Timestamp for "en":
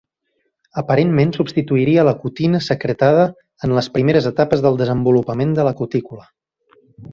3.69-3.77